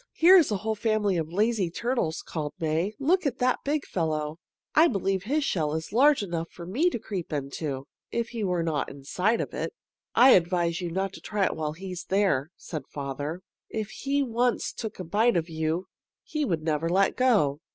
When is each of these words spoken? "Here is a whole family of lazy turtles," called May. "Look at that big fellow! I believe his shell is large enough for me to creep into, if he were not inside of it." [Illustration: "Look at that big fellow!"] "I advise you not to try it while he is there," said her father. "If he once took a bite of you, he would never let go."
"Here 0.13 0.35
is 0.35 0.49
a 0.49 0.57
whole 0.57 0.73
family 0.73 1.15
of 1.17 1.31
lazy 1.31 1.69
turtles," 1.69 2.23
called 2.23 2.55
May. 2.59 2.95
"Look 2.97 3.27
at 3.27 3.37
that 3.37 3.59
big 3.63 3.85
fellow! 3.85 4.39
I 4.73 4.87
believe 4.87 5.25
his 5.25 5.43
shell 5.43 5.75
is 5.75 5.93
large 5.93 6.23
enough 6.23 6.49
for 6.49 6.65
me 6.65 6.89
to 6.89 6.97
creep 6.97 7.31
into, 7.31 7.85
if 8.11 8.29
he 8.29 8.43
were 8.43 8.63
not 8.63 8.89
inside 8.89 9.39
of 9.39 9.53
it." 9.53 9.73
[Illustration: 9.77 9.77
"Look 9.85 9.93
at 9.93 9.93
that 9.93 10.09
big 10.09 10.15
fellow!"] 10.15 10.25
"I 10.25 10.37
advise 10.65 10.81
you 10.81 10.91
not 10.91 11.13
to 11.13 11.21
try 11.21 11.45
it 11.45 11.55
while 11.55 11.73
he 11.73 11.91
is 11.91 12.03
there," 12.05 12.49
said 12.57 12.81
her 12.81 12.91
father. 12.91 13.41
"If 13.69 13.89
he 13.91 14.23
once 14.23 14.73
took 14.73 14.97
a 14.97 15.03
bite 15.03 15.37
of 15.37 15.49
you, 15.49 15.85
he 16.23 16.45
would 16.45 16.63
never 16.63 16.89
let 16.89 17.15
go." 17.15 17.59